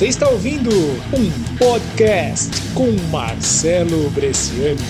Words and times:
Você 0.00 0.08
está 0.08 0.30
ouvindo 0.30 0.70
um 1.12 1.56
podcast 1.58 2.50
com 2.72 2.90
Marcelo 3.10 4.08
Bresciani. 4.08 4.80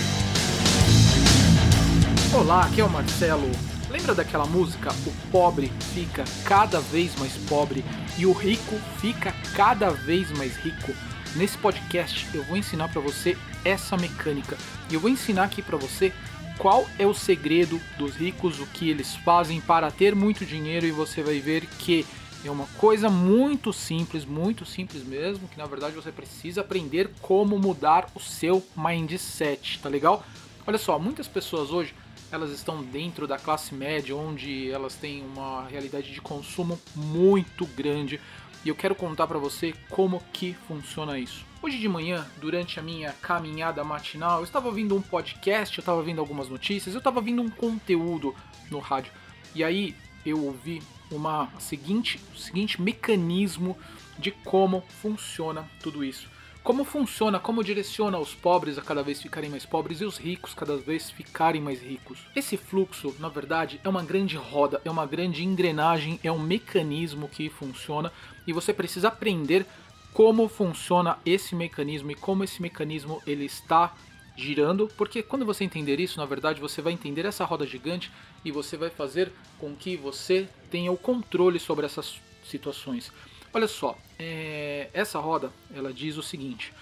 Olá, 2.33 2.67
aqui 2.67 2.81
é 2.81 2.85
o 2.85 2.89
Marcelo. 2.89 3.51
Lembra 3.91 4.15
daquela 4.15 4.47
música? 4.47 4.93
O 5.05 5.11
pobre 5.33 5.73
fica 5.93 6.23
cada 6.45 6.79
vez 6.79 7.13
mais 7.19 7.33
pobre 7.49 7.85
e 8.17 8.25
o 8.25 8.31
rico 8.31 8.77
fica 9.01 9.35
cada 9.57 9.91
vez 9.91 10.31
mais 10.39 10.55
rico. 10.59 10.95
Nesse 11.35 11.59
podcast 11.59 12.29
eu 12.33 12.45
vou 12.45 12.57
ensinar 12.57 12.89
para 12.89 13.01
você 13.01 13.37
essa 13.65 13.97
mecânica 13.97 14.57
e 14.89 14.95
eu 14.95 15.01
vou 15.01 15.11
ensinar 15.11 15.43
aqui 15.43 15.61
para 15.61 15.77
você 15.77 16.13
qual 16.57 16.87
é 17.01 17.05
o 17.05 17.13
segredo 17.13 17.81
dos 17.99 18.15
ricos, 18.15 18.61
o 18.61 18.67
que 18.67 18.89
eles 18.89 19.17
fazem 19.17 19.61
para 19.61 19.91
ter 19.91 20.15
muito 20.15 20.47
dinheiro 20.47 20.87
e 20.87 20.93
você 20.93 21.21
vai 21.21 21.41
ver 21.41 21.67
que 21.81 22.07
é 22.49 22.51
uma 22.51 22.67
coisa 22.79 23.11
muito 23.11 23.73
simples, 23.73 24.25
muito 24.25 24.65
simples 24.65 25.05
mesmo, 25.05 25.47
que 25.49 25.59
na 25.59 25.67
verdade 25.67 25.95
você 25.95 26.11
precisa 26.11 26.63
aprender 26.63 27.11
como 27.21 27.59
mudar 27.59 28.11
o 28.15 28.21
seu 28.21 28.65
mindset, 28.77 29.79
tá 29.79 29.89
legal? 29.89 30.25
Olha 30.67 30.79
só, 30.79 30.99
muitas 30.99 31.29
pessoas 31.29 31.71
hoje 31.71 31.95
elas 32.33 32.51
estão 32.51 32.83
dentro 32.83 33.27
da 33.27 33.39
classe 33.39 33.75
média, 33.75 34.17
onde 34.17 34.71
elas 34.71 34.95
têm 34.95 35.23
uma 35.23 35.67
realidade 35.67 36.13
de 36.13 36.21
consumo 36.21 36.81
muito 36.95 37.67
grande, 37.67 38.21
e 38.65 38.69
eu 38.69 38.75
quero 38.75 38.95
contar 38.95 39.27
para 39.27 39.39
você 39.39 39.75
como 39.89 40.23
que 40.33 40.55
funciona 40.69 41.19
isso. 41.19 41.45
Hoje 41.63 41.79
de 41.79 41.89
manhã, 41.89 42.27
durante 42.41 42.79
a 42.79 42.83
minha 42.83 43.13
caminhada 43.21 43.83
matinal, 43.83 44.39
eu 44.39 44.45
estava 44.45 44.67
ouvindo 44.67 44.97
um 44.97 45.03
podcast, 45.03 45.77
eu 45.77 45.83
estava 45.83 45.99
ouvindo 45.99 46.21
algumas 46.21 46.49
notícias, 46.49 46.95
eu 46.95 46.99
estava 46.99 47.19
ouvindo 47.19 47.43
um 47.43 47.51
conteúdo 47.51 48.35
no 48.71 48.79
rádio. 48.79 49.13
E 49.55 49.65
aí 49.65 49.95
eu 50.25 50.43
ouvi 50.45 50.83
uma 51.11 51.49
seguinte, 51.59 52.21
o 52.35 52.39
seguinte 52.39 52.81
mecanismo 52.81 53.77
de 54.19 54.31
como 54.31 54.83
funciona 55.01 55.69
tudo 55.83 56.05
isso. 56.05 56.29
Como 56.63 56.85
funciona, 56.85 57.41
como 57.41 57.65
direciona 57.65 58.19
os 58.19 58.35
pobres 58.35 58.77
a 58.77 58.83
cada 58.83 59.03
vez 59.03 59.21
ficarem 59.23 59.49
mais 59.49 59.65
pobres 59.65 60.03
e 60.03 60.05
os 60.05 60.19
ricos 60.19 60.53
cada 60.53 60.77
vez 60.77 61.11
ficarem 61.11 61.61
mais 61.61 61.83
ricos. 61.83 62.19
Esse 62.37 62.59
fluxo, 62.59 63.17
na 63.19 63.31
verdade, 63.31 63.81
é 63.83 63.89
uma 63.89 64.03
grande 64.03 64.37
roda, 64.37 64.81
é 64.85 64.91
uma 64.91 65.07
grande 65.07 65.43
engrenagem, 65.43 66.21
é 66.23 66.31
um 66.31 66.39
mecanismo 66.39 67.29
que 67.29 67.49
funciona 67.49 68.13
e 68.47 68.53
você 68.53 68.75
precisa 68.75 69.09
aprender 69.09 69.65
como 70.13 70.49
funciona 70.49 71.19
esse 71.25 71.55
mecanismo 71.55 72.11
e 72.11 72.15
como 72.15 72.45
esse 72.45 72.61
mecanismo 72.61 73.23
ele 73.27 73.47
está 73.47 73.95
girando, 74.41 74.89
porque 74.97 75.23
quando 75.23 75.45
você 75.45 75.65
entender 75.65 76.01
isso, 76.01 76.19
na 76.19 76.27
verdade, 76.27 76.61
você 76.61 76.81
vai 76.81 76.93
entender 76.93 77.25
essa 77.25 77.45
roda 77.45 77.67
gigante 77.67 78.11
e 78.45 78.51
você 78.51 78.77
vai 78.77 78.91
fazer 78.91 79.33
com 79.59 79.75
que 79.75 79.97
você 79.97 80.49
tenha 80.71 80.91
o 80.91 80.97
controle 80.97 81.59
sobre 81.59 81.87
essas 81.87 82.21
situações. 82.45 83.13
Olha 83.53 83.69
só, 83.69 83.99
é, 84.19 84.89
essa 84.93 85.19
roda 85.19 85.53
ela 85.75 85.93
diz 85.93 86.17
o 86.17 86.23
seguinte: 86.23 86.73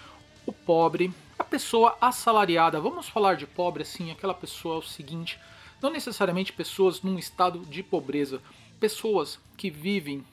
o 0.45 0.53
pobre, 0.53 1.11
a 1.37 1.43
pessoa 1.43 1.97
assalariada, 1.99 2.79
vamos 2.79 3.07
falar 3.09 3.35
de 3.35 3.45
pobre 3.45 3.83
assim, 3.83 4.11
aquela 4.11 4.33
pessoa 4.33 4.75
é 4.75 4.79
o 4.79 4.83
seguinte, 4.83 5.39
não 5.81 5.91
necessariamente 5.91 6.53
pessoas 6.53 7.01
num 7.01 7.17
estado 7.17 7.59
de 7.59 7.81
pobreza, 7.81 8.41
pessoas 8.79 9.39
que 9.57 9.69
vivem 9.69 10.23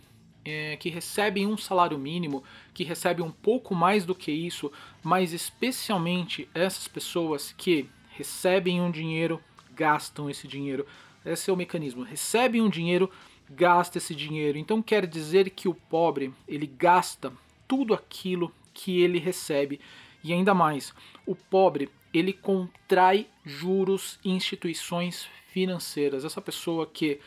é, 0.46 0.76
que 0.76 0.88
recebem 0.88 1.44
um 1.44 1.56
salário 1.56 1.98
mínimo, 1.98 2.44
que 2.72 2.84
recebem 2.84 3.24
um 3.24 3.32
pouco 3.32 3.74
mais 3.74 4.04
do 4.06 4.14
que 4.14 4.30
isso, 4.30 4.70
mas 5.02 5.32
especialmente 5.32 6.48
essas 6.54 6.86
pessoas 6.86 7.52
que 7.52 7.90
recebem 8.10 8.80
um 8.80 8.90
dinheiro, 8.90 9.42
gastam 9.74 10.30
esse 10.30 10.46
dinheiro. 10.46 10.86
Esse 11.24 11.50
é 11.50 11.52
o 11.52 11.56
mecanismo. 11.56 12.04
Recebem 12.04 12.62
um 12.62 12.70
dinheiro, 12.70 13.10
gasta 13.50 13.98
esse 13.98 14.14
dinheiro. 14.14 14.56
Então 14.56 14.80
quer 14.80 15.04
dizer 15.04 15.50
que 15.50 15.68
o 15.68 15.74
pobre, 15.74 16.32
ele 16.46 16.66
gasta 16.66 17.32
tudo 17.66 17.92
aquilo 17.92 18.54
que 18.72 19.00
ele 19.00 19.18
recebe. 19.18 19.80
E 20.22 20.32
ainda 20.32 20.54
mais, 20.54 20.94
o 21.26 21.34
pobre, 21.34 21.90
ele 22.14 22.32
contrai 22.32 23.26
juros 23.44 24.20
em 24.24 24.36
instituições 24.36 25.28
financeiras. 25.48 26.24
Essa 26.24 26.40
pessoa 26.40 26.86
que 26.86 27.20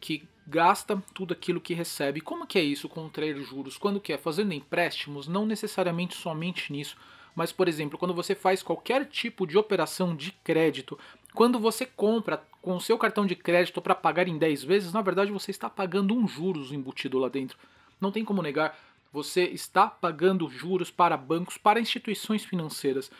que 0.00 0.22
gasta 0.46 1.02
tudo 1.12 1.32
aquilo 1.32 1.60
que 1.60 1.74
recebe. 1.74 2.20
Como 2.20 2.46
que 2.46 2.58
é 2.58 2.62
isso, 2.62 2.88
contrair 2.88 3.36
juros? 3.42 3.78
Quando 3.78 4.00
que 4.00 4.12
é? 4.12 4.18
Fazendo 4.18 4.52
empréstimos, 4.52 5.26
não 5.26 5.46
necessariamente 5.46 6.16
somente 6.16 6.72
nisso, 6.72 6.96
mas, 7.34 7.50
por 7.52 7.66
exemplo, 7.66 7.98
quando 7.98 8.14
você 8.14 8.34
faz 8.34 8.62
qualquer 8.62 9.06
tipo 9.06 9.46
de 9.46 9.58
operação 9.58 10.14
de 10.14 10.32
crédito, 10.44 10.98
quando 11.34 11.58
você 11.58 11.84
compra 11.84 12.42
com 12.62 12.76
o 12.76 12.80
seu 12.80 12.96
cartão 12.96 13.26
de 13.26 13.34
crédito 13.34 13.82
para 13.82 13.94
pagar 13.94 14.28
em 14.28 14.38
10 14.38 14.62
vezes, 14.62 14.92
na 14.92 15.02
verdade 15.02 15.32
você 15.32 15.50
está 15.50 15.68
pagando 15.68 16.14
um 16.14 16.28
juros 16.28 16.72
embutido 16.72 17.18
lá 17.18 17.28
dentro. 17.28 17.58
Não 18.00 18.12
tem 18.12 18.24
como 18.24 18.40
negar, 18.40 18.78
você 19.12 19.44
está 19.44 19.88
pagando 19.88 20.48
juros 20.48 20.90
para 20.90 21.16
bancos, 21.16 21.58
para 21.58 21.80
instituições 21.80 22.44
financeiras. 22.44 23.10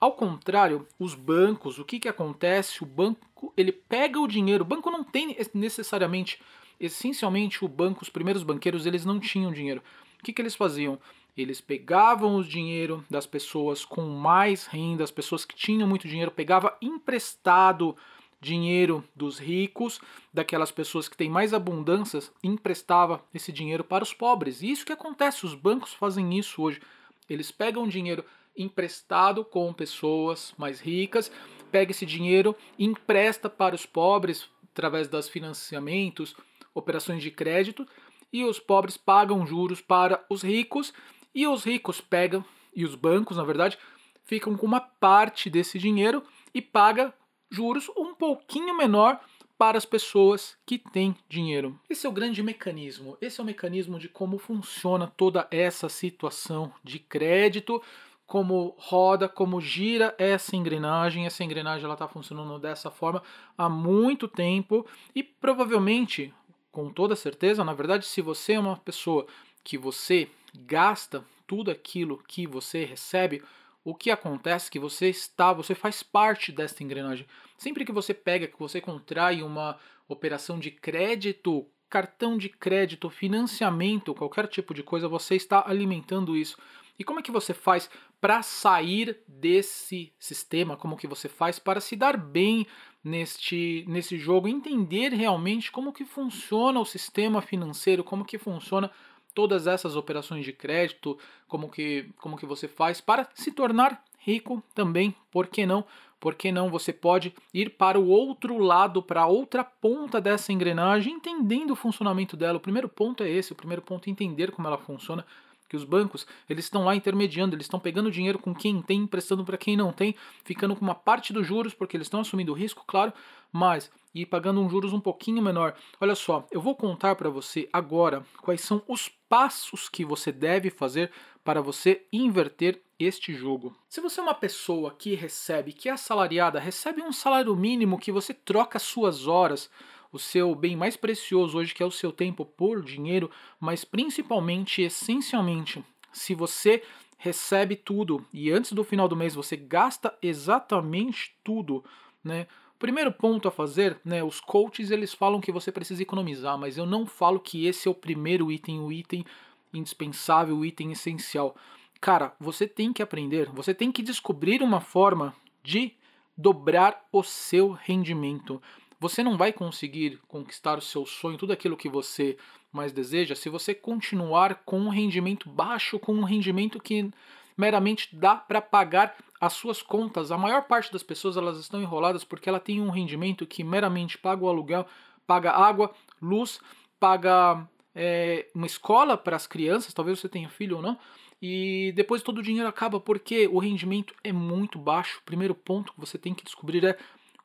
Ao 0.00 0.12
contrário, 0.12 0.86
os 0.98 1.14
bancos, 1.14 1.78
o 1.78 1.84
que, 1.84 1.98
que 1.98 2.08
acontece? 2.08 2.82
O 2.82 2.86
banco 2.86 3.52
ele 3.56 3.72
pega 3.72 4.20
o 4.20 4.28
dinheiro, 4.28 4.62
o 4.62 4.66
banco 4.66 4.90
não 4.90 5.02
tem 5.02 5.36
necessariamente 5.52 6.40
essencialmente 6.78 7.64
o 7.64 7.68
banco, 7.68 8.02
os 8.02 8.08
primeiros 8.08 8.42
banqueiros, 8.42 8.86
eles 8.86 9.04
não 9.04 9.20
tinham 9.20 9.52
dinheiro. 9.52 9.82
O 10.20 10.24
que, 10.24 10.32
que 10.32 10.42
eles 10.42 10.54
faziam? 10.54 10.98
Eles 11.36 11.60
pegavam 11.60 12.36
o 12.36 12.44
dinheiro 12.44 13.04
das 13.10 13.26
pessoas 13.26 13.84
com 13.84 14.02
mais 14.02 14.66
renda, 14.66 15.02
as 15.02 15.10
pessoas 15.10 15.44
que 15.44 15.56
tinham 15.56 15.88
muito 15.88 16.06
dinheiro, 16.06 16.30
pegava 16.30 16.76
emprestado 16.80 17.96
dinheiro 18.40 19.02
dos 19.16 19.38
ricos, 19.38 20.00
daquelas 20.32 20.70
pessoas 20.70 21.08
que 21.08 21.16
têm 21.16 21.30
mais 21.30 21.54
abundâncias, 21.54 22.30
emprestava 22.42 23.24
esse 23.32 23.50
dinheiro 23.50 23.82
para 23.82 24.04
os 24.04 24.12
pobres. 24.12 24.62
E 24.62 24.70
isso 24.70 24.84
que 24.84 24.92
acontece, 24.92 25.46
os 25.46 25.54
bancos 25.54 25.94
fazem 25.94 26.38
isso 26.38 26.62
hoje. 26.62 26.80
Eles 27.28 27.50
pegam 27.50 27.88
dinheiro 27.88 28.24
emprestado 28.56 29.44
com 29.44 29.72
pessoas 29.72 30.54
mais 30.56 30.78
ricas, 30.78 31.32
pega 31.72 31.90
esse 31.90 32.06
dinheiro, 32.06 32.54
empresta 32.78 33.48
para 33.48 33.74
os 33.74 33.86
pobres 33.86 34.48
através 34.72 35.08
dos 35.08 35.28
financiamentos, 35.28 36.36
operações 36.74 37.22
de 37.22 37.30
crédito 37.30 37.86
e 38.32 38.44
os 38.44 38.58
pobres 38.58 38.96
pagam 38.96 39.46
juros 39.46 39.80
para 39.80 40.24
os 40.28 40.42
ricos 40.42 40.92
e 41.34 41.46
os 41.46 41.64
ricos 41.64 42.00
pegam 42.00 42.44
e 42.74 42.84
os 42.84 42.94
bancos, 42.94 43.36
na 43.36 43.44
verdade, 43.44 43.78
ficam 44.24 44.56
com 44.56 44.66
uma 44.66 44.80
parte 44.80 45.48
desse 45.48 45.78
dinheiro 45.78 46.22
e 46.52 46.60
paga 46.60 47.14
juros 47.50 47.88
um 47.96 48.14
pouquinho 48.14 48.76
menor 48.76 49.20
para 49.56 49.78
as 49.78 49.84
pessoas 49.84 50.56
que 50.66 50.78
têm 50.78 51.16
dinheiro. 51.28 51.78
Esse 51.88 52.06
é 52.06 52.08
o 52.08 52.12
grande 52.12 52.42
mecanismo. 52.42 53.16
Esse 53.20 53.40
é 53.40 53.42
o 53.42 53.46
mecanismo 53.46 53.98
de 53.98 54.08
como 54.08 54.38
funciona 54.38 55.06
toda 55.06 55.46
essa 55.50 55.88
situação 55.88 56.72
de 56.82 56.98
crédito, 56.98 57.80
como 58.26 58.74
roda, 58.76 59.28
como 59.28 59.60
gira 59.60 60.14
essa 60.18 60.56
engrenagem. 60.56 61.26
Essa 61.26 61.44
engrenagem 61.44 61.84
ela 61.84 61.94
está 61.94 62.08
funcionando 62.08 62.58
dessa 62.58 62.90
forma 62.90 63.22
há 63.56 63.68
muito 63.68 64.26
tempo 64.26 64.84
e 65.14 65.22
provavelmente 65.22 66.34
com 66.74 66.90
toda 66.90 67.14
certeza, 67.14 67.62
na 67.62 67.72
verdade, 67.72 68.04
se 68.04 68.20
você 68.20 68.54
é 68.54 68.58
uma 68.58 68.76
pessoa 68.76 69.28
que 69.62 69.78
você 69.78 70.28
gasta 70.52 71.24
tudo 71.46 71.70
aquilo 71.70 72.20
que 72.26 72.48
você 72.48 72.84
recebe, 72.84 73.44
o 73.84 73.94
que 73.94 74.10
acontece 74.10 74.68
é 74.68 74.72
que 74.72 74.78
você 74.80 75.08
está, 75.08 75.52
você 75.52 75.72
faz 75.72 76.02
parte 76.02 76.50
desta 76.50 76.82
engrenagem. 76.82 77.28
Sempre 77.56 77.84
que 77.84 77.92
você 77.92 78.12
pega, 78.12 78.48
que 78.48 78.58
você 78.58 78.80
contrai 78.80 79.40
uma 79.40 79.78
operação 80.08 80.58
de 80.58 80.72
crédito, 80.72 81.64
cartão 81.88 82.36
de 82.36 82.48
crédito, 82.48 83.08
financiamento, 83.08 84.12
qualquer 84.12 84.48
tipo 84.48 84.74
de 84.74 84.82
coisa, 84.82 85.06
você 85.06 85.36
está 85.36 85.62
alimentando 85.64 86.36
isso. 86.36 86.58
E 86.98 87.04
como 87.04 87.20
é 87.20 87.22
que 87.22 87.30
você 87.30 87.52
faz 87.52 87.90
para 88.20 88.42
sair 88.42 89.18
desse 89.26 90.12
sistema? 90.18 90.76
Como 90.76 90.96
que 90.96 91.06
você 91.06 91.28
faz 91.28 91.58
para 91.58 91.80
se 91.80 91.96
dar 91.96 92.16
bem 92.16 92.66
neste, 93.02 93.84
nesse 93.86 94.16
jogo, 94.16 94.48
entender 94.48 95.12
realmente 95.12 95.70
como 95.70 95.92
que 95.92 96.04
funciona 96.04 96.80
o 96.80 96.86
sistema 96.86 97.42
financeiro, 97.42 98.02
como 98.02 98.24
que 98.24 98.38
funciona 98.38 98.90
todas 99.34 99.66
essas 99.66 99.96
operações 99.96 100.44
de 100.44 100.52
crédito, 100.52 101.18
como 101.48 101.68
que, 101.68 102.08
como 102.18 102.36
que 102.36 102.46
você 102.46 102.68
faz 102.68 103.00
para 103.00 103.28
se 103.34 103.50
tornar 103.50 104.02
rico 104.18 104.62
também, 104.74 105.14
por 105.30 105.48
que 105.48 105.66
não? 105.66 105.84
Por 106.18 106.34
que 106.34 106.50
não 106.50 106.70
você 106.70 106.90
pode 106.90 107.34
ir 107.52 107.70
para 107.70 108.00
o 108.00 108.08
outro 108.08 108.56
lado, 108.56 109.02
para 109.02 109.26
outra 109.26 109.62
ponta 109.62 110.18
dessa 110.18 110.52
engrenagem, 110.52 111.12
entendendo 111.12 111.72
o 111.72 111.76
funcionamento 111.76 112.34
dela. 112.34 112.56
O 112.56 112.60
primeiro 112.60 112.88
ponto 112.88 113.22
é 113.22 113.28
esse, 113.28 113.52
o 113.52 113.56
primeiro 113.56 113.82
ponto 113.82 114.08
é 114.08 114.10
entender 114.10 114.50
como 114.50 114.66
ela 114.66 114.78
funciona 114.78 115.26
os 115.76 115.84
bancos 115.84 116.26
eles 116.48 116.64
estão 116.64 116.84
lá 116.84 116.94
intermediando, 116.94 117.54
eles 117.54 117.66
estão 117.66 117.80
pegando 117.80 118.10
dinheiro 118.10 118.38
com 118.38 118.54
quem 118.54 118.80
tem, 118.82 119.00
emprestando 119.00 119.44
para 119.44 119.56
quem 119.56 119.76
não 119.76 119.92
tem, 119.92 120.14
ficando 120.44 120.74
com 120.76 120.84
uma 120.84 120.94
parte 120.94 121.32
dos 121.32 121.46
juros, 121.46 121.74
porque 121.74 121.96
eles 121.96 122.06
estão 122.06 122.20
assumindo 122.20 122.52
o 122.52 122.54
risco, 122.54 122.84
claro, 122.86 123.12
mas 123.52 123.90
e 124.14 124.24
pagando 124.24 124.60
um 124.60 124.68
juros 124.68 124.92
um 124.92 125.00
pouquinho 125.00 125.42
menor. 125.42 125.74
Olha 126.00 126.14
só, 126.14 126.46
eu 126.50 126.60
vou 126.60 126.76
contar 126.76 127.16
para 127.16 127.28
você 127.28 127.68
agora 127.72 128.24
quais 128.40 128.60
são 128.60 128.82
os 128.86 129.08
passos 129.28 129.88
que 129.88 130.04
você 130.04 130.30
deve 130.30 130.70
fazer 130.70 131.10
para 131.42 131.60
você 131.60 132.06
inverter 132.12 132.80
este 132.98 133.34
jogo. 133.34 133.76
Se 133.88 134.00
você 134.00 134.20
é 134.20 134.22
uma 134.22 134.34
pessoa 134.34 134.94
que 134.96 135.14
recebe, 135.14 135.72
que 135.72 135.88
é 135.88 135.92
assalariada, 135.92 136.60
recebe 136.60 137.02
um 137.02 137.12
salário 137.12 137.54
mínimo 137.56 137.98
que 137.98 138.12
você 138.12 138.32
troca 138.32 138.78
suas 138.78 139.26
horas, 139.26 139.68
o 140.14 140.18
seu 140.18 140.54
bem 140.54 140.76
mais 140.76 140.96
precioso 140.96 141.58
hoje, 141.58 141.74
que 141.74 141.82
é 141.82 141.86
o 141.86 141.90
seu 141.90 142.12
tempo 142.12 142.44
por 142.44 142.84
dinheiro, 142.84 143.28
mas 143.58 143.84
principalmente, 143.84 144.80
essencialmente, 144.80 145.84
se 146.12 146.36
você 146.36 146.84
recebe 147.18 147.74
tudo 147.74 148.24
e 148.32 148.52
antes 148.52 148.72
do 148.72 148.84
final 148.84 149.08
do 149.08 149.16
mês 149.16 149.34
você 149.34 149.56
gasta 149.56 150.16
exatamente 150.22 151.34
tudo, 151.42 151.84
né? 152.22 152.46
Primeiro 152.78 153.10
ponto 153.10 153.48
a 153.48 153.50
fazer, 153.50 153.98
né? 154.04 154.22
Os 154.22 154.40
coaches 154.40 154.92
eles 154.92 155.12
falam 155.12 155.40
que 155.40 155.50
você 155.50 155.72
precisa 155.72 156.02
economizar, 156.02 156.56
mas 156.56 156.78
eu 156.78 156.86
não 156.86 157.06
falo 157.06 157.40
que 157.40 157.66
esse 157.66 157.88
é 157.88 157.90
o 157.90 157.94
primeiro 157.94 158.52
item, 158.52 158.80
o 158.80 158.92
item 158.92 159.24
indispensável, 159.72 160.56
o 160.56 160.64
item 160.64 160.92
essencial. 160.92 161.56
Cara, 162.00 162.32
você 162.38 162.68
tem 162.68 162.92
que 162.92 163.02
aprender, 163.02 163.50
você 163.50 163.74
tem 163.74 163.90
que 163.90 164.02
descobrir 164.02 164.62
uma 164.62 164.80
forma 164.80 165.34
de 165.60 165.92
dobrar 166.36 167.06
o 167.12 167.22
seu 167.22 167.70
rendimento. 167.70 168.60
Você 169.00 169.22
não 169.22 169.36
vai 169.36 169.52
conseguir 169.52 170.18
conquistar 170.28 170.78
o 170.78 170.82
seu 170.82 171.04
sonho, 171.04 171.38
tudo 171.38 171.52
aquilo 171.52 171.76
que 171.76 171.88
você 171.88 172.36
mais 172.72 172.92
deseja, 172.92 173.34
se 173.34 173.48
você 173.48 173.74
continuar 173.74 174.62
com 174.64 174.80
um 174.80 174.88
rendimento 174.88 175.48
baixo, 175.48 175.98
com 175.98 176.14
um 176.14 176.24
rendimento 176.24 176.80
que 176.80 177.10
meramente 177.56 178.08
dá 178.14 178.34
para 178.34 178.60
pagar 178.60 179.16
as 179.40 179.52
suas 179.52 179.80
contas. 179.82 180.32
A 180.32 180.38
maior 180.38 180.62
parte 180.62 180.92
das 180.92 181.02
pessoas 181.02 181.36
elas 181.36 181.58
estão 181.58 181.80
enroladas 181.80 182.24
porque 182.24 182.48
ela 182.48 182.58
tem 182.58 182.80
um 182.80 182.90
rendimento 182.90 183.46
que 183.46 183.62
meramente 183.62 184.18
paga 184.18 184.44
o 184.44 184.48
aluguel, 184.48 184.86
paga 185.26 185.52
água, 185.52 185.92
luz, 186.20 186.60
paga 186.98 187.66
é, 187.94 188.48
uma 188.54 188.66
escola 188.66 189.16
para 189.16 189.36
as 189.36 189.46
crianças, 189.46 189.94
talvez 189.94 190.18
você 190.18 190.28
tenha 190.28 190.48
filho 190.48 190.76
ou 190.76 190.82
não, 190.82 190.98
e 191.40 191.92
depois 191.94 192.22
todo 192.22 192.38
o 192.38 192.42
dinheiro 192.42 192.68
acaba 192.68 192.98
porque 192.98 193.46
o 193.46 193.58
rendimento 193.58 194.14
é 194.24 194.32
muito 194.32 194.78
baixo. 194.78 195.20
O 195.20 195.24
primeiro 195.24 195.54
ponto 195.54 195.92
que 195.92 196.00
você 196.00 196.16
tem 196.16 196.34
que 196.34 196.44
descobrir 196.44 196.84
é 196.84 196.96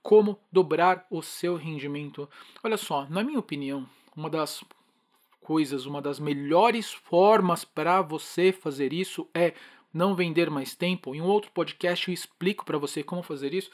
como 0.10 0.40
dobrar 0.52 1.06
o 1.12 1.22
seu 1.22 1.56
rendimento. 1.56 2.28
Olha 2.64 2.78
só, 2.78 3.06
na 3.12 3.24
minha 3.24 3.38
opinião, 3.38 3.88
uma 4.18 4.28
das 4.28 4.64
coisas, 5.40 5.86
uma 5.86 6.02
das 6.02 6.20
melhores 6.20 6.92
formas 6.92 7.64
para 7.64 8.02
você 8.02 8.52
fazer 8.52 8.92
isso 8.92 9.30
é 9.36 9.54
não 9.94 10.16
vender 10.16 10.50
mais 10.50 10.74
tempo. 10.74 11.14
Em 11.14 11.22
um 11.22 11.28
outro 11.28 11.52
podcast 11.52 12.08
eu 12.08 12.14
explico 12.16 12.66
para 12.66 12.80
você 12.80 13.04
como 13.04 13.22
fazer 13.22 13.54
isso, 13.54 13.70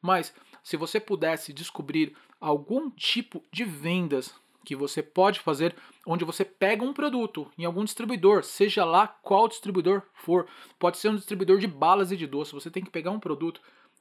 mas 0.00 0.32
se 0.62 0.76
você 0.76 1.00
pudesse 1.00 1.52
descobrir 1.52 2.14
algum 2.40 2.88
tipo 2.88 3.42
de 3.52 3.64
vendas 3.64 4.32
que 4.64 4.76
você 4.76 5.02
pode 5.02 5.40
fazer, 5.40 5.74
onde 6.06 6.24
você 6.24 6.44
pega 6.44 6.84
um 6.84 6.92
produto 6.92 7.50
em 7.58 7.64
algum 7.64 7.82
distribuidor, 7.82 8.44
seja 8.44 8.84
lá 8.84 9.08
qual 9.08 9.48
distribuidor 9.48 10.02
for, 10.14 10.46
pode 10.78 10.98
ser 10.98 11.08
um 11.08 11.16
distribuidor 11.16 11.58
de 11.58 11.66
balas 11.66 12.12
e 12.12 12.16
de 12.16 12.28
doce, 12.28 12.52
você 12.52 12.70
tem 12.70 12.84
que 12.84 12.92
pegar 12.92 13.10
um 13.10 13.18
produto 13.18 13.60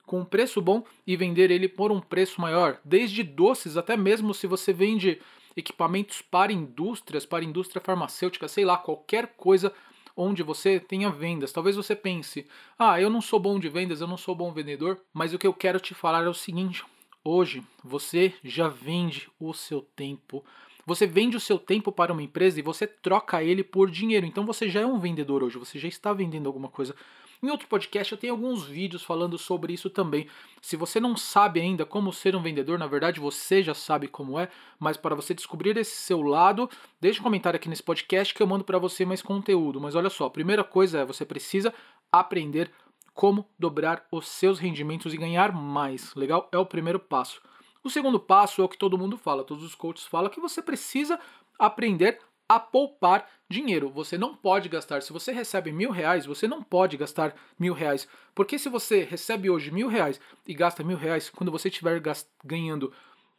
com 0.09 0.21
um 0.21 0.25
preço 0.25 0.59
bom 0.59 0.83
e 1.05 1.15
vender 1.15 1.51
ele 1.51 1.67
por 1.67 1.91
um 1.91 2.01
preço 2.01 2.41
maior, 2.41 2.79
desde 2.83 3.21
doces 3.21 3.77
até 3.77 3.95
mesmo 3.95 4.33
se 4.33 4.47
você 4.47 4.73
vende 4.73 5.21
equipamentos 5.55 6.19
para 6.19 6.51
indústrias, 6.51 7.27
para 7.27 7.45
indústria 7.45 7.79
farmacêutica, 7.79 8.47
sei 8.47 8.65
lá, 8.65 8.75
qualquer 8.75 9.35
coisa 9.37 9.71
onde 10.17 10.41
você 10.41 10.79
tenha 10.79 11.11
vendas. 11.11 11.51
Talvez 11.51 11.75
você 11.75 11.95
pense: 11.95 12.47
"Ah, 12.77 12.99
eu 12.99 13.07
não 13.07 13.21
sou 13.21 13.39
bom 13.39 13.59
de 13.59 13.69
vendas, 13.69 14.01
eu 14.01 14.07
não 14.07 14.17
sou 14.17 14.33
bom 14.33 14.51
vendedor", 14.51 14.99
mas 15.13 15.31
o 15.31 15.37
que 15.37 15.45
eu 15.45 15.53
quero 15.53 15.79
te 15.79 15.93
falar 15.93 16.23
é 16.23 16.27
o 16.29 16.33
seguinte: 16.33 16.83
hoje 17.23 17.61
você 17.83 18.33
já 18.43 18.67
vende 18.67 19.29
o 19.39 19.53
seu 19.53 19.79
tempo. 19.95 20.43
Você 20.87 21.05
vende 21.05 21.37
o 21.37 21.39
seu 21.39 21.59
tempo 21.59 21.91
para 21.91 22.11
uma 22.11 22.23
empresa 22.23 22.59
e 22.59 22.63
você 22.63 22.87
troca 22.87 23.43
ele 23.43 23.63
por 23.63 23.91
dinheiro. 23.91 24.25
Então 24.25 24.43
você 24.43 24.67
já 24.67 24.79
é 24.79 24.85
um 24.87 24.99
vendedor 24.99 25.43
hoje, 25.43 25.59
você 25.59 25.77
já 25.77 25.87
está 25.87 26.11
vendendo 26.13 26.47
alguma 26.47 26.67
coisa. 26.67 26.95
Em 27.41 27.49
outro 27.49 27.69
podcast 27.69 28.11
eu 28.11 28.17
tenho 28.17 28.33
alguns 28.33 28.65
vídeos 28.65 29.01
falando 29.01 29.37
sobre 29.37 29.71
isso 29.71 29.89
também. 29.89 30.27
Se 30.61 30.75
você 30.75 30.99
não 30.99 31.15
sabe 31.15 31.61
ainda 31.61 31.85
como 31.85 32.11
ser 32.11 32.35
um 32.35 32.41
vendedor, 32.41 32.77
na 32.77 32.85
verdade 32.85 33.19
você 33.19 33.63
já 33.63 33.73
sabe 33.73 34.09
como 34.09 34.37
é, 34.37 34.49
mas 34.77 34.97
para 34.97 35.15
você 35.15 35.33
descobrir 35.33 35.77
esse 35.77 35.95
seu 35.95 36.21
lado, 36.21 36.69
deixe 36.99 37.21
um 37.21 37.23
comentário 37.23 37.55
aqui 37.55 37.69
nesse 37.69 37.81
podcast 37.81 38.33
que 38.33 38.43
eu 38.43 38.47
mando 38.47 38.65
para 38.65 38.77
você 38.77 39.05
mais 39.05 39.21
conteúdo. 39.21 39.79
Mas 39.79 39.95
olha 39.95 40.09
só, 40.09 40.25
a 40.25 40.29
primeira 40.29 40.65
coisa 40.65 40.99
é 40.99 41.05
você 41.05 41.25
precisa 41.25 41.73
aprender 42.11 42.71
como 43.13 43.47
dobrar 43.57 44.05
os 44.11 44.27
seus 44.27 44.59
rendimentos 44.59 45.13
e 45.13 45.17
ganhar 45.17 45.53
mais. 45.53 46.13
Legal? 46.15 46.49
É 46.51 46.57
o 46.57 46.65
primeiro 46.65 46.99
passo. 46.99 47.41
O 47.81 47.89
segundo 47.89 48.19
passo 48.19 48.61
é 48.61 48.65
o 48.65 48.69
que 48.69 48.77
todo 48.77 48.97
mundo 48.97 49.17
fala, 49.17 49.45
todos 49.45 49.63
os 49.63 49.75
coaches 49.75 50.05
falam 50.05 50.29
que 50.29 50.41
você 50.41 50.61
precisa 50.61 51.17
aprender 51.57 52.19
a 52.49 52.59
poupar 52.59 53.29
dinheiro. 53.47 53.89
Você 53.91 54.17
não 54.17 54.35
pode 54.35 54.67
gastar. 54.67 55.03
Se 55.03 55.13
você 55.13 55.31
recebe 55.31 55.71
mil 55.71 55.91
reais, 55.91 56.25
você 56.25 56.47
não 56.47 56.63
pode 56.63 56.97
gastar 56.97 57.35
mil 57.59 57.73
reais. 57.73 58.07
Porque 58.33 58.57
se 58.57 58.67
você 58.67 59.03
recebe 59.03 59.51
hoje 59.51 59.69
mil 59.69 59.87
reais 59.87 60.19
e 60.47 60.53
gasta 60.55 60.83
mil 60.83 60.97
reais, 60.97 61.29
quando 61.29 61.51
você 61.51 61.69
estiver 61.69 62.01
ganhando 62.43 62.91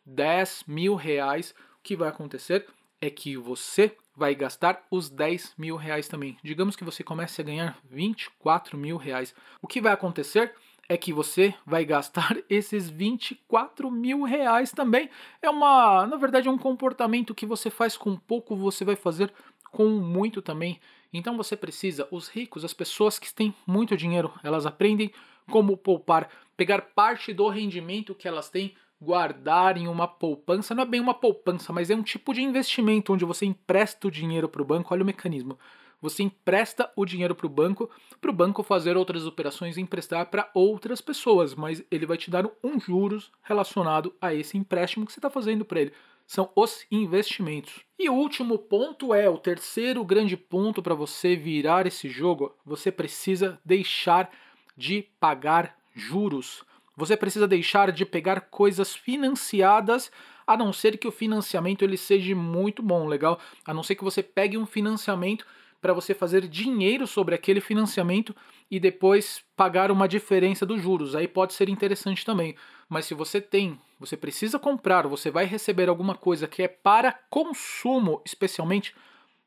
dez 0.06 0.62
mil 0.66 0.94
reais, 0.94 1.52
o 1.80 1.82
que 1.82 1.96
vai 1.96 2.08
acontecer 2.08 2.66
é 3.00 3.10
que 3.10 3.36
você 3.36 3.96
vai 4.14 4.34
gastar 4.34 4.84
os 4.90 5.08
10 5.08 5.54
mil 5.56 5.76
reais 5.76 6.06
também. 6.06 6.36
Digamos 6.44 6.76
que 6.76 6.84
você 6.84 7.02
comece 7.02 7.40
a 7.40 7.44
ganhar 7.44 7.78
24 7.84 8.76
mil 8.76 8.98
reais. 8.98 9.34
O 9.62 9.66
que 9.66 9.80
vai 9.80 9.92
acontecer 9.92 10.54
é 10.90 10.96
que 10.96 11.12
você 11.12 11.54
vai 11.64 11.84
gastar 11.84 12.36
esses 12.50 12.90
24 12.90 13.88
mil 13.92 14.24
reais 14.24 14.72
também. 14.72 15.08
É 15.40 15.48
uma, 15.48 16.04
na 16.04 16.16
verdade, 16.16 16.48
é 16.48 16.50
um 16.50 16.58
comportamento 16.58 17.32
que 17.32 17.46
você 17.46 17.70
faz 17.70 17.96
com 17.96 18.16
pouco, 18.16 18.56
você 18.56 18.84
vai 18.84 18.96
fazer 18.96 19.32
com 19.70 19.88
muito 19.88 20.42
também. 20.42 20.80
Então 21.12 21.36
você 21.36 21.56
precisa, 21.56 22.08
os 22.10 22.28
ricos, 22.28 22.64
as 22.64 22.74
pessoas 22.74 23.20
que 23.20 23.32
têm 23.32 23.54
muito 23.64 23.96
dinheiro, 23.96 24.32
elas 24.42 24.66
aprendem 24.66 25.12
como 25.48 25.76
poupar, 25.76 26.28
pegar 26.56 26.80
parte 26.82 27.32
do 27.32 27.48
rendimento 27.48 28.12
que 28.12 28.26
elas 28.26 28.50
têm, 28.50 28.74
guardar 29.00 29.76
em 29.76 29.86
uma 29.86 30.08
poupança. 30.08 30.74
Não 30.74 30.82
é 30.82 30.86
bem 30.86 31.00
uma 31.00 31.14
poupança, 31.14 31.72
mas 31.72 31.88
é 31.88 31.94
um 31.94 32.02
tipo 32.02 32.34
de 32.34 32.42
investimento 32.42 33.12
onde 33.12 33.24
você 33.24 33.46
empresta 33.46 34.08
o 34.08 34.10
dinheiro 34.10 34.48
para 34.48 34.60
o 34.60 34.64
banco. 34.64 34.92
Olha 34.92 35.04
o 35.04 35.06
mecanismo. 35.06 35.56
Você 36.00 36.22
empresta 36.22 36.90
o 36.96 37.04
dinheiro 37.04 37.34
para 37.34 37.46
o 37.46 37.50
banco, 37.50 37.90
para 38.20 38.30
o 38.30 38.34
banco 38.34 38.62
fazer 38.62 38.96
outras 38.96 39.26
operações 39.26 39.76
e 39.76 39.80
emprestar 39.80 40.26
para 40.26 40.50
outras 40.54 41.00
pessoas, 41.00 41.54
mas 41.54 41.84
ele 41.90 42.06
vai 42.06 42.16
te 42.16 42.30
dar 42.30 42.46
um 42.64 42.80
juros 42.80 43.30
relacionado 43.42 44.14
a 44.20 44.34
esse 44.34 44.56
empréstimo 44.56 45.04
que 45.04 45.12
você 45.12 45.18
está 45.18 45.28
fazendo 45.28 45.64
para 45.64 45.80
ele. 45.80 45.92
São 46.26 46.50
os 46.54 46.86
investimentos. 46.90 47.80
E 47.98 48.08
o 48.08 48.14
último 48.14 48.56
ponto 48.56 49.12
é 49.12 49.28
o 49.28 49.36
terceiro 49.36 50.04
grande 50.04 50.36
ponto 50.36 50.80
para 50.80 50.94
você 50.94 51.34
virar 51.34 51.86
esse 51.86 52.08
jogo. 52.08 52.54
Você 52.64 52.92
precisa 52.92 53.60
deixar 53.64 54.30
de 54.76 55.06
pagar 55.18 55.76
juros. 55.94 56.64
Você 56.96 57.16
precisa 57.16 57.48
deixar 57.48 57.92
de 57.92 58.06
pegar 58.06 58.42
coisas 58.42 58.94
financiadas, 58.94 60.10
a 60.46 60.56
não 60.56 60.72
ser 60.72 60.98
que 60.98 61.08
o 61.08 61.12
financiamento 61.12 61.82
ele 61.82 61.96
seja 61.96 62.34
muito 62.34 62.82
bom, 62.82 63.06
legal? 63.06 63.40
A 63.64 63.74
não 63.74 63.82
ser 63.82 63.94
que 63.94 64.04
você 64.04 64.22
pegue 64.22 64.56
um 64.56 64.66
financiamento 64.66 65.46
para 65.80 65.92
você 65.92 66.14
fazer 66.14 66.46
dinheiro 66.46 67.06
sobre 67.06 67.34
aquele 67.34 67.60
financiamento 67.60 68.34
e 68.70 68.78
depois 68.78 69.42
pagar 69.56 69.90
uma 69.90 70.06
diferença 70.06 70.66
dos 70.66 70.80
juros. 70.82 71.14
Aí 71.16 71.26
pode 71.26 71.54
ser 71.54 71.68
interessante 71.68 72.24
também. 72.24 72.54
Mas 72.88 73.06
se 73.06 73.14
você 73.14 73.40
tem, 73.40 73.78
você 73.98 74.16
precisa 74.16 74.58
comprar, 74.58 75.06
você 75.06 75.30
vai 75.30 75.46
receber 75.46 75.88
alguma 75.88 76.14
coisa 76.14 76.46
que 76.46 76.62
é 76.62 76.68
para 76.68 77.18
consumo, 77.30 78.20
especialmente, 78.24 78.94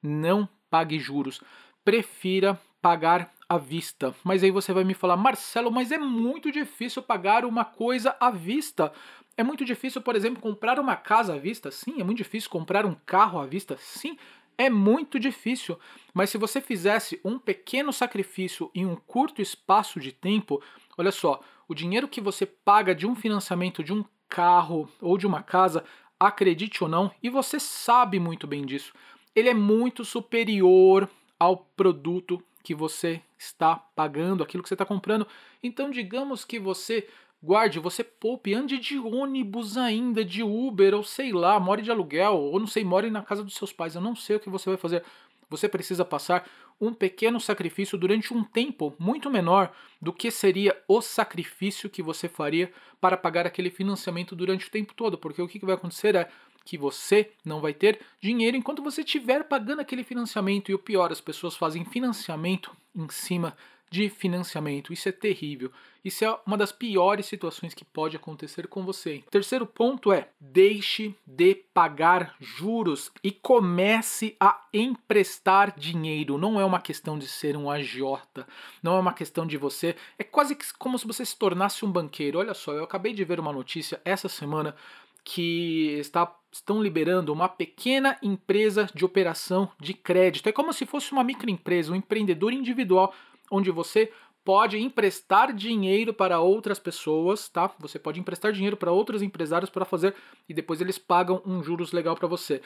não 0.01 0.49
pague 0.69 0.99
juros. 0.99 1.41
Prefira 1.85 2.59
pagar 2.81 3.31
à 3.47 3.57
vista. 3.57 4.15
Mas 4.23 4.43
aí 4.43 4.49
você 4.49 4.73
vai 4.73 4.83
me 4.83 4.93
falar, 4.93 5.15
Marcelo, 5.15 5.71
mas 5.71 5.91
é 5.91 5.97
muito 5.97 6.51
difícil 6.51 7.03
pagar 7.03 7.45
uma 7.45 7.63
coisa 7.63 8.15
à 8.19 8.31
vista. 8.31 8.91
É 9.37 9.43
muito 9.43 9.63
difícil, 9.65 10.01
por 10.01 10.15
exemplo, 10.15 10.41
comprar 10.41 10.79
uma 10.79 10.95
casa 10.95 11.35
à 11.35 11.37
vista? 11.37 11.69
Sim. 11.69 11.99
É 11.99 12.03
muito 12.03 12.17
difícil 12.17 12.49
comprar 12.49 12.85
um 12.85 12.95
carro 13.05 13.39
à 13.39 13.45
vista? 13.45 13.77
Sim 13.79 14.17
é 14.57 14.69
muito 14.69 15.19
difícil, 15.19 15.77
mas 16.13 16.29
se 16.29 16.37
você 16.37 16.61
fizesse 16.61 17.19
um 17.23 17.39
pequeno 17.39 17.91
sacrifício 17.91 18.69
em 18.73 18.85
um 18.85 18.95
curto 18.95 19.41
espaço 19.41 19.99
de 19.99 20.11
tempo, 20.11 20.61
olha 20.97 21.11
só, 21.11 21.41
o 21.67 21.73
dinheiro 21.73 22.07
que 22.07 22.21
você 22.21 22.45
paga 22.45 22.93
de 22.93 23.07
um 23.07 23.15
financiamento 23.15 23.83
de 23.83 23.93
um 23.93 24.03
carro 24.27 24.89
ou 25.01 25.17
de 25.17 25.27
uma 25.27 25.43
casa, 25.43 25.83
acredite 26.19 26.83
ou 26.83 26.89
não, 26.89 27.11
e 27.21 27.29
você 27.29 27.59
sabe 27.59 28.19
muito 28.19 28.47
bem 28.47 28.65
disso, 28.65 28.93
ele 29.35 29.49
é 29.49 29.53
muito 29.53 30.05
superior 30.05 31.09
ao 31.39 31.57
produto 31.57 32.41
que 32.63 32.73
você 32.73 33.21
está 33.37 33.75
pagando, 33.75 34.41
aquilo 34.41 34.63
que 34.63 34.69
você 34.69 34.75
está 34.75 34.85
comprando. 34.85 35.27
Então, 35.61 35.91
digamos 35.91 36.45
que 36.45 36.57
você 36.57 37.07
Guarde, 37.43 37.77
você 37.77 38.05
poupe, 38.05 38.53
ande 38.53 38.79
de 38.79 38.97
ônibus 38.97 39.75
ainda, 39.75 40.23
de 40.23 40.41
Uber, 40.41 40.93
ou 40.93 41.03
sei 41.03 41.33
lá, 41.33 41.59
more 41.59 41.81
de 41.81 41.91
aluguel, 41.91 42.37
ou 42.37 42.57
não 42.57 42.65
sei, 42.65 42.85
more 42.85 43.09
na 43.09 43.21
casa 43.21 43.43
dos 43.43 43.55
seus 43.55 43.73
pais. 43.73 43.95
Eu 43.95 44.01
não 44.01 44.15
sei 44.15 44.37
o 44.37 44.39
que 44.39 44.49
você 44.49 44.69
vai 44.69 44.77
fazer. 44.77 45.03
Você 45.49 45.67
precisa 45.67 46.05
passar 46.05 46.49
um 46.79 46.93
pequeno 46.93 47.41
sacrifício 47.41 47.97
durante 47.97 48.33
um 48.33 48.45
tempo 48.45 48.95
muito 48.97 49.29
menor 49.29 49.73
do 50.01 50.13
que 50.13 50.31
seria 50.31 50.81
o 50.87 51.01
sacrifício 51.01 51.89
que 51.89 52.01
você 52.01 52.29
faria 52.29 52.71
para 53.01 53.17
pagar 53.17 53.45
aquele 53.45 53.69
financiamento 53.69 54.37
durante 54.37 54.67
o 54.67 54.71
tempo 54.71 54.93
todo. 54.93 55.17
Porque 55.17 55.41
o 55.41 55.47
que 55.47 55.59
vai 55.65 55.75
acontecer 55.75 56.15
é 56.15 56.29
que 56.63 56.77
você 56.77 57.29
não 57.43 57.59
vai 57.59 57.73
ter 57.73 57.99
dinheiro 58.21 58.55
enquanto 58.55 58.81
você 58.81 59.01
estiver 59.01 59.43
pagando 59.43 59.81
aquele 59.81 60.05
financiamento. 60.05 60.71
E 60.71 60.73
o 60.73 60.79
pior, 60.79 61.11
as 61.11 61.19
pessoas 61.19 61.57
fazem 61.57 61.83
financiamento 61.83 62.71
em 62.95 63.09
cima 63.09 63.53
de 63.93 64.09
financiamento. 64.09 64.91
Isso 64.91 65.07
é 65.07 65.11
terrível. 65.11 65.71
Isso 66.03 66.25
é 66.25 66.39
uma 66.47 66.57
das 66.57 66.71
piores 66.71 67.27
situações 67.27 67.75
que 67.75 67.85
pode 67.85 68.15
acontecer 68.17 68.67
com 68.67 68.83
você. 68.83 69.23
Terceiro 69.29 69.67
ponto 69.67 70.11
é: 70.11 70.29
deixe 70.39 71.15
de 71.27 71.53
pagar 71.53 72.35
juros 72.39 73.11
e 73.23 73.31
comece 73.31 74.35
a 74.39 74.59
emprestar 74.73 75.79
dinheiro. 75.79 76.39
Não 76.39 76.59
é 76.59 76.65
uma 76.65 76.81
questão 76.81 77.19
de 77.19 77.27
ser 77.27 77.55
um 77.55 77.69
agiota, 77.69 78.47
não 78.81 78.97
é 78.97 78.99
uma 78.99 79.13
questão 79.13 79.45
de 79.45 79.57
você. 79.57 79.95
É 80.17 80.23
quase 80.23 80.57
como 80.79 80.97
se 80.97 81.05
você 81.05 81.23
se 81.23 81.37
tornasse 81.37 81.85
um 81.85 81.91
banqueiro. 81.91 82.39
Olha 82.39 82.55
só, 82.55 82.73
eu 82.73 82.83
acabei 82.83 83.13
de 83.13 83.23
ver 83.23 83.39
uma 83.39 83.53
notícia 83.53 84.01
essa 84.03 84.27
semana 84.27 84.75
que 85.23 85.97
está, 85.99 86.35
estão 86.51 86.81
liberando 86.81 87.31
uma 87.31 87.47
pequena 87.47 88.17
empresa 88.21 88.89
de 88.93 89.05
operação 89.05 89.71
de 89.79 89.93
crédito. 89.93 90.49
É 90.49 90.51
como 90.51 90.73
se 90.73 90.85
fosse 90.85 91.11
uma 91.11 91.23
microempresa, 91.23 91.93
um 91.93 91.95
empreendedor 91.95 92.51
individual, 92.51 93.13
onde 93.53 93.69
você 93.69 94.11
pode 94.43 94.77
emprestar 94.77 95.53
dinheiro 95.53 96.13
para 96.13 96.39
outras 96.39 96.79
pessoas, 96.79 97.47
tá? 97.47 97.71
Você 97.79 97.97
pode 97.97 98.19
emprestar 98.19 98.51
dinheiro 98.51 98.75
para 98.75 98.91
outros 98.91 99.21
empresários 99.21 99.69
para 99.69 99.85
fazer 99.85 100.15
e 100.49 100.53
depois 100.53 100.81
eles 100.81 100.97
pagam 100.97 101.41
um 101.45 101.63
juros 101.63 101.91
legal 101.91 102.15
para 102.15 102.27
você. 102.27 102.61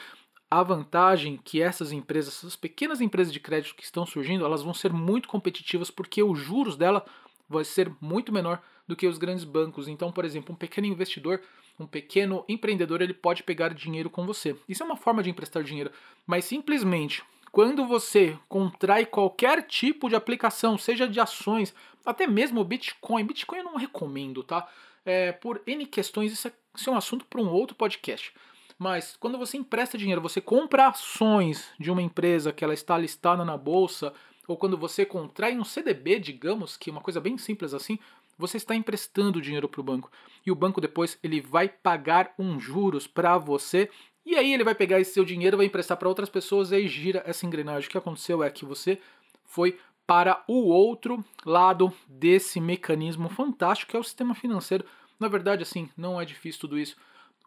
A 0.50 0.62
vantagem 0.62 1.38
que 1.44 1.60
essas 1.60 1.92
empresas, 1.92 2.38
essas 2.38 2.56
pequenas 2.56 3.00
empresas 3.00 3.32
de 3.32 3.38
crédito 3.38 3.76
que 3.76 3.84
estão 3.84 4.06
surgindo, 4.06 4.44
elas 4.44 4.62
vão 4.62 4.72
ser 4.74 4.92
muito 4.92 5.28
competitivas 5.28 5.90
porque 5.90 6.22
os 6.22 6.38
juros 6.38 6.76
dela 6.76 7.04
vai 7.48 7.64
ser 7.64 7.92
muito 8.00 8.32
menor 8.32 8.60
do 8.86 8.96
que 8.96 9.06
os 9.06 9.18
grandes 9.18 9.44
bancos. 9.44 9.86
Então, 9.86 10.10
por 10.10 10.24
exemplo, 10.24 10.54
um 10.54 10.58
pequeno 10.58 10.86
investidor, 10.86 11.42
um 11.78 11.86
pequeno 11.86 12.44
empreendedor, 12.48 13.02
ele 13.02 13.14
pode 13.14 13.42
pegar 13.42 13.74
dinheiro 13.74 14.08
com 14.08 14.26
você. 14.26 14.56
Isso 14.66 14.82
é 14.82 14.86
uma 14.86 14.96
forma 14.96 15.22
de 15.22 15.30
emprestar 15.30 15.62
dinheiro, 15.62 15.92
mas 16.26 16.46
simplesmente 16.46 17.22
quando 17.58 17.84
você 17.88 18.38
contrai 18.48 19.04
qualquer 19.04 19.66
tipo 19.66 20.08
de 20.08 20.14
aplicação, 20.14 20.78
seja 20.78 21.08
de 21.08 21.18
ações, 21.18 21.74
até 22.06 22.24
mesmo 22.24 22.62
Bitcoin, 22.62 23.24
Bitcoin 23.24 23.58
eu 23.58 23.64
não 23.64 23.76
recomendo, 23.76 24.44
tá? 24.44 24.68
É, 25.04 25.32
por 25.32 25.60
N 25.66 25.84
questões, 25.84 26.30
isso 26.30 26.46
é, 26.46 26.52
isso 26.76 26.88
é 26.88 26.92
um 26.92 26.96
assunto 26.96 27.24
para 27.24 27.40
um 27.40 27.50
outro 27.50 27.74
podcast. 27.74 28.32
Mas 28.78 29.16
quando 29.18 29.36
você 29.36 29.56
empresta 29.56 29.98
dinheiro, 29.98 30.20
você 30.20 30.40
compra 30.40 30.86
ações 30.86 31.68
de 31.80 31.90
uma 31.90 32.00
empresa 32.00 32.52
que 32.52 32.62
ela 32.62 32.74
está 32.74 32.96
listada 32.96 33.44
na 33.44 33.56
bolsa, 33.56 34.14
ou 34.46 34.56
quando 34.56 34.78
você 34.78 35.04
contrai 35.04 35.58
um 35.58 35.64
CDB, 35.64 36.20
digamos, 36.20 36.76
que 36.76 36.90
é 36.90 36.92
uma 36.92 37.02
coisa 37.02 37.20
bem 37.20 37.36
simples 37.36 37.74
assim, 37.74 37.98
você 38.38 38.56
está 38.56 38.76
emprestando 38.76 39.42
dinheiro 39.42 39.68
para 39.68 39.80
o 39.80 39.84
banco 39.84 40.12
e 40.46 40.52
o 40.52 40.54
banco 40.54 40.80
depois 40.80 41.18
ele 41.24 41.40
vai 41.40 41.68
pagar 41.68 42.32
um 42.38 42.60
juros 42.60 43.08
para 43.08 43.36
você 43.36 43.90
e 44.30 44.36
aí 44.36 44.52
ele 44.52 44.62
vai 44.62 44.74
pegar 44.74 45.00
esse 45.00 45.14
seu 45.14 45.24
dinheiro, 45.24 45.56
vai 45.56 45.64
emprestar 45.64 45.96
para 45.96 46.08
outras 46.08 46.28
pessoas 46.28 46.70
e 46.70 46.74
aí 46.74 46.86
gira 46.86 47.22
essa 47.24 47.46
engrenagem. 47.46 47.88
O 47.88 47.90
que 47.90 47.96
aconteceu 47.96 48.42
é 48.42 48.50
que 48.50 48.64
você 48.64 49.00
foi 49.46 49.78
para 50.06 50.44
o 50.46 50.68
outro 50.68 51.24
lado 51.46 51.90
desse 52.06 52.60
mecanismo 52.60 53.30
fantástico 53.30 53.90
que 53.90 53.96
é 53.96 54.00
o 54.00 54.04
sistema 54.04 54.34
financeiro. 54.34 54.84
Na 55.18 55.28
verdade, 55.28 55.62
assim, 55.62 55.88
não 55.96 56.20
é 56.20 56.26
difícil 56.26 56.60
tudo 56.60 56.78
isso. 56.78 56.94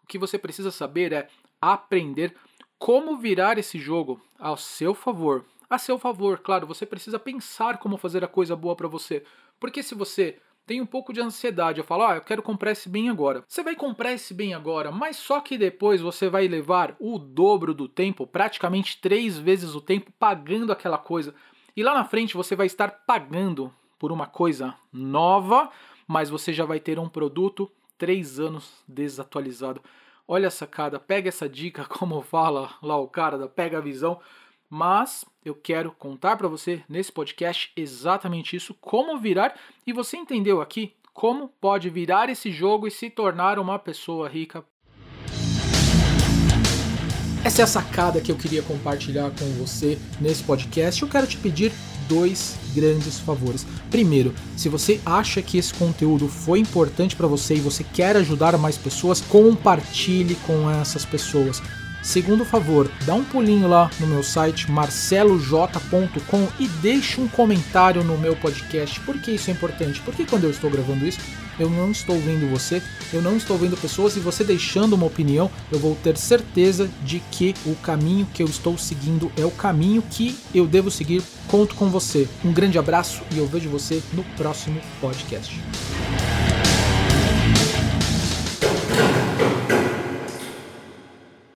O 0.02 0.06
que 0.08 0.18
você 0.18 0.36
precisa 0.36 0.72
saber 0.72 1.12
é 1.12 1.28
aprender 1.60 2.34
como 2.80 3.16
virar 3.16 3.58
esse 3.58 3.78
jogo 3.78 4.20
ao 4.36 4.56
seu 4.56 4.92
favor. 4.92 5.44
A 5.70 5.78
seu 5.78 5.98
favor, 6.00 6.40
claro, 6.40 6.66
você 6.66 6.84
precisa 6.84 7.16
pensar 7.16 7.78
como 7.78 7.96
fazer 7.96 8.24
a 8.24 8.28
coisa 8.28 8.56
boa 8.56 8.74
para 8.74 8.88
você. 8.88 9.24
Porque 9.60 9.84
se 9.84 9.94
você 9.94 10.36
tem 10.66 10.80
um 10.80 10.86
pouco 10.86 11.12
de 11.12 11.20
ansiedade. 11.20 11.78
Eu 11.78 11.84
falo, 11.84 12.04
ah, 12.04 12.16
eu 12.16 12.20
quero 12.20 12.42
comprar 12.42 12.72
esse 12.72 12.88
bem 12.88 13.08
agora. 13.08 13.44
Você 13.46 13.62
vai 13.62 13.74
comprar 13.74 14.12
esse 14.12 14.32
bem 14.32 14.54
agora, 14.54 14.90
mas 14.90 15.16
só 15.16 15.40
que 15.40 15.58
depois 15.58 16.00
você 16.00 16.28
vai 16.28 16.46
levar 16.48 16.96
o 16.98 17.18
dobro 17.18 17.74
do 17.74 17.88
tempo, 17.88 18.26
praticamente 18.26 19.00
três 19.00 19.38
vezes 19.38 19.74
o 19.74 19.80
tempo, 19.80 20.12
pagando 20.18 20.72
aquela 20.72 20.98
coisa. 20.98 21.34
E 21.76 21.82
lá 21.82 21.94
na 21.94 22.04
frente 22.04 22.36
você 22.36 22.54
vai 22.54 22.66
estar 22.66 22.88
pagando 23.06 23.72
por 23.98 24.12
uma 24.12 24.26
coisa 24.26 24.74
nova, 24.92 25.70
mas 26.06 26.28
você 26.28 26.52
já 26.52 26.64
vai 26.64 26.80
ter 26.80 26.98
um 26.98 27.08
produto 27.08 27.70
três 27.96 28.40
anos 28.40 28.82
desatualizado. 28.86 29.80
Olha 30.26 30.48
a 30.48 30.50
sacada, 30.50 30.98
pega 30.98 31.28
essa 31.28 31.48
dica, 31.48 31.84
como 31.88 32.20
fala 32.22 32.70
lá 32.82 32.96
o 32.96 33.08
cara 33.08 33.38
da 33.38 33.48
Pega 33.48 33.78
a 33.78 33.80
Visão 33.80 34.20
mas 34.74 35.22
eu 35.44 35.54
quero 35.54 35.92
contar 35.92 36.34
para 36.38 36.48
você 36.48 36.82
nesse 36.88 37.12
podcast 37.12 37.70
exatamente 37.76 38.56
isso, 38.56 38.72
como 38.80 39.18
virar 39.18 39.54
e 39.86 39.92
você 39.92 40.16
entendeu 40.16 40.62
aqui 40.62 40.94
como 41.12 41.50
pode 41.60 41.90
virar 41.90 42.30
esse 42.30 42.50
jogo 42.50 42.88
e 42.88 42.90
se 42.90 43.10
tornar 43.10 43.58
uma 43.58 43.78
pessoa 43.78 44.30
rica. 44.30 44.64
Essa 47.44 47.60
é 47.60 47.64
a 47.64 47.66
sacada 47.66 48.18
que 48.18 48.32
eu 48.32 48.36
queria 48.36 48.62
compartilhar 48.62 49.30
com 49.38 49.44
você 49.62 49.98
nesse 50.18 50.42
podcast. 50.42 51.02
Eu 51.02 51.08
quero 51.08 51.26
te 51.26 51.36
pedir 51.36 51.70
dois 52.08 52.56
grandes 52.74 53.18
favores. 53.18 53.66
Primeiro, 53.90 54.34
se 54.56 54.70
você 54.70 55.02
acha 55.04 55.42
que 55.42 55.58
esse 55.58 55.74
conteúdo 55.74 56.28
foi 56.28 56.60
importante 56.60 57.14
para 57.14 57.26
você 57.26 57.56
e 57.56 57.60
você 57.60 57.84
quer 57.84 58.16
ajudar 58.16 58.56
mais 58.56 58.78
pessoas, 58.78 59.20
compartilhe 59.20 60.34
com 60.46 60.70
essas 60.70 61.04
pessoas. 61.04 61.60
Segundo 62.02 62.44
favor, 62.44 62.90
dá 63.06 63.14
um 63.14 63.22
pulinho 63.22 63.68
lá 63.68 63.88
no 64.00 64.08
meu 64.08 64.24
site 64.24 64.68
marceloj.com 64.68 66.48
e 66.58 66.66
deixe 66.66 67.20
um 67.20 67.28
comentário 67.28 68.02
no 68.02 68.18
meu 68.18 68.34
podcast. 68.34 68.98
Por 69.00 69.18
que 69.18 69.30
isso 69.30 69.50
é 69.50 69.52
importante? 69.52 70.00
Porque 70.00 70.24
quando 70.24 70.44
eu 70.44 70.50
estou 70.50 70.68
gravando 70.68 71.06
isso, 71.06 71.20
eu 71.60 71.70
não 71.70 71.92
estou 71.92 72.18
vendo 72.18 72.50
você, 72.50 72.82
eu 73.12 73.22
não 73.22 73.36
estou 73.36 73.56
vendo 73.56 73.76
pessoas 73.76 74.16
e 74.16 74.20
você 74.20 74.42
deixando 74.42 74.94
uma 74.94 75.06
opinião, 75.06 75.48
eu 75.70 75.78
vou 75.78 75.94
ter 76.02 76.16
certeza 76.16 76.90
de 77.04 77.20
que 77.30 77.54
o 77.64 77.76
caminho 77.76 78.26
que 78.34 78.42
eu 78.42 78.46
estou 78.46 78.76
seguindo 78.76 79.30
é 79.36 79.44
o 79.44 79.50
caminho 79.50 80.02
que 80.02 80.36
eu 80.52 80.66
devo 80.66 80.90
seguir. 80.90 81.22
Conto 81.46 81.76
com 81.76 81.88
você. 81.88 82.28
Um 82.44 82.52
grande 82.52 82.78
abraço 82.78 83.22
e 83.30 83.38
eu 83.38 83.46
vejo 83.46 83.70
você 83.70 84.02
no 84.12 84.24
próximo 84.36 84.80
podcast. 85.00 85.60